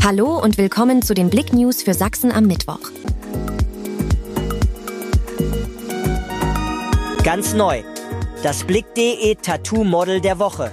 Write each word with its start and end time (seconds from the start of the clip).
Hallo 0.00 0.38
und 0.38 0.58
willkommen 0.58 1.02
zu 1.02 1.14
den 1.14 1.28
Blick 1.28 1.52
News 1.52 1.82
für 1.82 1.94
Sachsen 1.94 2.30
am 2.30 2.46
Mittwoch. 2.46 2.78
Ganz 7.24 7.54
neu. 7.54 7.82
Das 8.42 8.64
Blick.de 8.64 9.34
Tattoo 9.36 9.82
Model 9.84 10.20
der 10.20 10.38
Woche. 10.38 10.70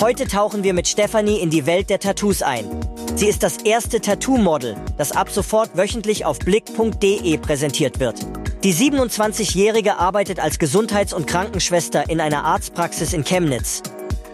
Heute 0.00 0.26
tauchen 0.26 0.64
wir 0.64 0.74
mit 0.74 0.88
Stefanie 0.88 1.38
in 1.38 1.50
die 1.50 1.66
Welt 1.66 1.88
der 1.88 2.00
Tattoos 2.00 2.42
ein. 2.42 2.66
Sie 3.14 3.28
ist 3.28 3.42
das 3.42 3.56
erste 3.58 4.00
Tattoo-Model, 4.00 4.76
das 4.98 5.12
ab 5.12 5.30
sofort 5.30 5.76
wöchentlich 5.76 6.26
auf 6.26 6.38
blick.de 6.38 7.38
präsentiert 7.38 7.98
wird. 7.98 8.26
Die 8.62 8.74
27-Jährige 8.74 9.96
arbeitet 9.96 10.38
als 10.38 10.58
Gesundheits- 10.58 11.14
und 11.14 11.26
Krankenschwester 11.26 12.10
in 12.10 12.20
einer 12.20 12.44
Arztpraxis 12.44 13.12
in 13.12 13.24
Chemnitz. 13.24 13.82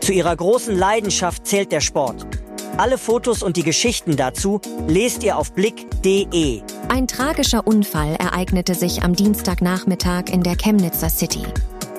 Zu 0.00 0.12
ihrer 0.12 0.34
großen 0.34 0.77
Leidenschaft 0.77 1.46
zählt 1.46 1.71
der 1.71 1.80
Sport. 1.80 2.27
Alle 2.79 2.96
Fotos 2.96 3.43
und 3.43 3.57
die 3.57 3.62
Geschichten 3.62 4.16
dazu 4.16 4.61
lest 4.88 5.23
ihr 5.23 5.37
auf 5.37 5.52
blick.de. 5.52 6.62
Ein 6.88 7.06
tragischer 7.06 7.66
Unfall 7.66 8.16
ereignete 8.16 8.74
sich 8.74 9.02
am 9.02 9.14
Dienstagnachmittag 9.14 10.30
in 10.30 10.42
der 10.42 10.56
Chemnitzer 10.56 11.11
City. 11.11 11.42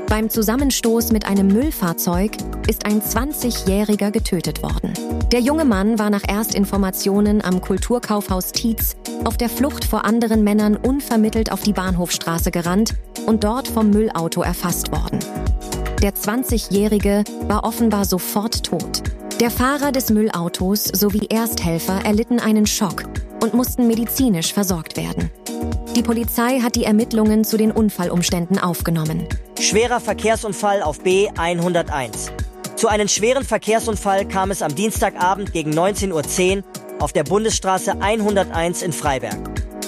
Beim 0.08 0.30
Zusammenstoß 0.30 1.12
mit 1.12 1.26
einem 1.26 1.48
Müllfahrzeug 1.48 2.38
ist 2.68 2.86
ein 2.86 3.02
20-Jähriger 3.02 4.12
getötet 4.12 4.64
worden. 4.64 4.94
Der 5.32 5.40
junge 5.40 5.66
Mann 5.66 6.00
war 6.00 6.10
nach 6.10 6.24
Erstinformationen 6.28 7.44
am 7.44 7.62
Kulturkaufhaus 7.62 8.52
Tietz 8.52 8.96
auf 9.26 9.38
der 9.38 9.50
Flucht 9.50 9.86
vor 9.86 10.06
anderen 10.06 10.44
Männern 10.44 10.76
unvermittelt 10.76 11.52
auf 11.52 11.62
die 11.62 11.74
Bahnhofstraße 11.74 12.52
gerannt 12.52 12.96
und 13.26 13.44
dort 13.44 13.68
vom 13.68 13.92
Müllauto 13.92 14.42
erfasst 14.42 14.92
worden. 14.92 15.20
Der 16.02 16.14
20-Jährige 16.14 17.24
war 17.48 17.64
offenbar 17.64 18.06
sofort 18.06 18.64
tot. 18.64 19.04
Der 19.40 19.50
Fahrer 19.50 19.92
des 19.92 20.10
Müllautos 20.12 20.86
sowie 20.86 21.28
Ersthelfer 21.28 22.06
erlitten 22.06 22.40
einen 22.40 22.68
Schock 22.68 23.04
und 23.42 23.54
mussten 23.54 23.88
medizinisch 23.88 24.54
versorgt 24.54 24.96
werden. 24.96 25.32
Die 25.96 26.04
Polizei 26.04 26.60
hat 26.60 26.76
die 26.76 26.84
Ermittlungen 26.84 27.44
zu 27.44 27.58
den 27.58 27.72
Unfallumständen 27.72 28.60
aufgenommen. 28.60 29.28
Schwerer 29.60 30.00
Verkehrsunfall 30.00 30.84
auf 30.84 31.00
B101. 31.00 32.32
Zu 32.76 32.88
einem 32.88 33.08
schweren 33.08 33.44
Verkehrsunfall 33.44 34.28
kam 34.28 34.52
es 34.52 34.62
am 34.62 34.76
Dienstagabend 34.76 35.52
gegen 35.52 35.72
19.10 35.72 36.58
Uhr 36.58 36.64
auf 37.00 37.12
der 37.12 37.24
Bundesstraße 37.24 38.00
101 38.00 38.82
in 38.84 38.94
Freiberg. 38.94 39.40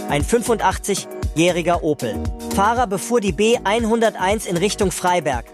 Ein 0.09 0.23
85-jähriger 0.23 1.81
Opel. 1.81 2.15
Fahrer 2.55 2.87
befuhr 2.87 3.21
die 3.21 3.33
B101 3.33 4.47
in 4.47 4.57
Richtung 4.57 4.91
Freiberg. 4.91 5.45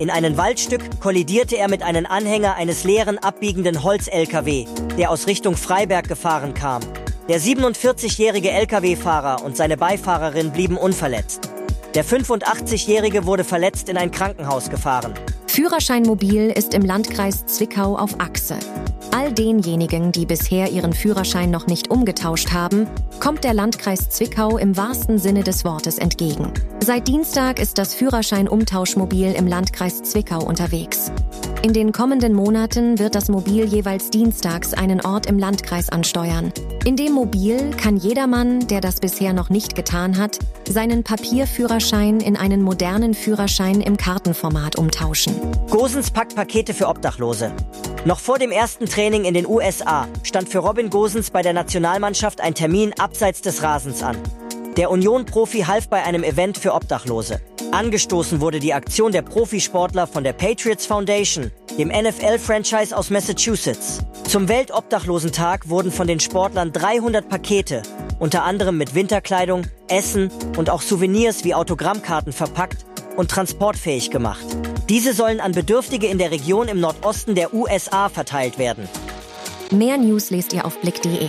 In 0.00 0.08
einem 0.08 0.38
Waldstück 0.38 0.98
kollidierte 0.98 1.58
er 1.58 1.68
mit 1.68 1.82
einem 1.82 2.06
Anhänger 2.06 2.54
eines 2.54 2.84
leeren 2.84 3.18
abbiegenden 3.18 3.82
Holz-LKW, 3.82 4.64
der 4.96 5.10
aus 5.10 5.26
Richtung 5.26 5.58
Freiberg 5.58 6.08
gefahren 6.08 6.54
kam. 6.54 6.80
Der 7.28 7.38
47-jährige 7.38 8.50
Lkw-Fahrer 8.50 9.44
und 9.44 9.58
seine 9.58 9.76
Beifahrerin 9.76 10.52
blieben 10.52 10.78
unverletzt. 10.78 11.50
Der 11.94 12.06
85-jährige 12.06 13.26
wurde 13.26 13.44
verletzt 13.44 13.90
in 13.90 13.98
ein 13.98 14.10
Krankenhaus 14.10 14.70
gefahren. 14.70 15.12
Führerscheinmobil 15.46 16.48
ist 16.48 16.72
im 16.72 16.82
Landkreis 16.82 17.44
Zwickau 17.44 17.94
auf 17.94 18.18
Achse. 18.20 18.56
All 19.12 19.32
denjenigen, 19.32 20.12
die 20.12 20.24
bisher 20.24 20.70
ihren 20.70 20.92
Führerschein 20.92 21.50
noch 21.50 21.66
nicht 21.66 21.90
umgetauscht 21.90 22.52
haben, 22.52 22.86
kommt 23.18 23.42
der 23.42 23.54
Landkreis 23.54 24.08
Zwickau 24.08 24.56
im 24.56 24.76
wahrsten 24.76 25.18
Sinne 25.18 25.42
des 25.42 25.64
Wortes 25.64 25.98
entgegen. 25.98 26.52
Seit 26.82 27.08
Dienstag 27.08 27.58
ist 27.58 27.76
das 27.78 27.92
Führerschein-Umtauschmobil 27.94 29.32
im 29.32 29.48
Landkreis 29.48 30.02
Zwickau 30.04 30.44
unterwegs. 30.44 31.10
In 31.62 31.72
den 31.72 31.92
kommenden 31.92 32.32
Monaten 32.32 32.98
wird 32.98 33.14
das 33.14 33.28
Mobil 33.28 33.64
jeweils 33.64 34.10
dienstags 34.10 34.72
einen 34.72 35.00
Ort 35.00 35.26
im 35.26 35.38
Landkreis 35.38 35.90
ansteuern. 35.90 36.52
In 36.84 36.96
dem 36.96 37.12
Mobil 37.12 37.72
kann 37.72 37.96
jedermann, 37.96 38.66
der 38.68 38.80
das 38.80 39.00
bisher 39.00 39.32
noch 39.32 39.50
nicht 39.50 39.74
getan 39.74 40.16
hat, 40.18 40.38
seinen 40.68 41.04
Papierführerschein 41.04 42.20
in 42.20 42.36
einen 42.36 42.62
modernen 42.62 43.12
Führerschein 43.12 43.80
im 43.80 43.96
Kartenformat 43.96 44.76
umtauschen. 44.76 45.34
Gosens 45.68 46.10
packt 46.10 46.34
Pakete 46.34 46.72
für 46.72 46.88
Obdachlose. 46.88 47.52
Noch 48.06 48.18
vor 48.18 48.38
dem 48.38 48.50
ersten 48.50 48.86
Training 48.86 49.24
in 49.24 49.34
den 49.34 49.46
USA 49.46 50.08
stand 50.22 50.48
für 50.48 50.60
Robin 50.60 50.88
Gosens 50.88 51.30
bei 51.30 51.42
der 51.42 51.52
Nationalmannschaft 51.52 52.40
ein 52.40 52.54
Termin 52.54 52.94
abseits 52.98 53.42
des 53.42 53.62
Rasens 53.62 54.02
an. 54.02 54.16
Der 54.78 54.90
Union-Profi 54.90 55.60
half 55.66 55.88
bei 55.88 56.02
einem 56.02 56.24
Event 56.24 56.56
für 56.56 56.72
Obdachlose. 56.72 57.42
Angestoßen 57.72 58.40
wurde 58.40 58.58
die 58.58 58.72
Aktion 58.72 59.12
der 59.12 59.20
Profisportler 59.20 60.06
von 60.06 60.24
der 60.24 60.32
Patriots 60.32 60.86
Foundation, 60.86 61.50
dem 61.76 61.88
NFL-Franchise 61.88 62.96
aus 62.96 63.10
Massachusetts. 63.10 63.98
Zum 64.26 64.48
Weltobdachlosentag 64.48 65.68
wurden 65.68 65.92
von 65.92 66.06
den 66.06 66.20
Sportlern 66.20 66.72
300 66.72 67.28
Pakete, 67.28 67.82
unter 68.18 68.44
anderem 68.44 68.78
mit 68.78 68.94
Winterkleidung, 68.94 69.66
Essen 69.88 70.30
und 70.56 70.70
auch 70.70 70.80
Souvenirs 70.80 71.44
wie 71.44 71.54
Autogrammkarten 71.54 72.32
verpackt 72.32 72.86
und 73.16 73.30
transportfähig 73.30 74.10
gemacht. 74.10 74.46
Diese 74.90 75.12
sollen 75.12 75.38
an 75.38 75.52
Bedürftige 75.52 76.08
in 76.08 76.18
der 76.18 76.32
Region 76.32 76.66
im 76.66 76.80
Nordosten 76.80 77.36
der 77.36 77.54
USA 77.54 78.08
verteilt 78.08 78.58
werden. 78.58 78.88
Mehr 79.70 79.96
News 79.96 80.30
lest 80.30 80.52
ihr 80.52 80.64
auf 80.64 80.80
blick.de. 80.80 81.28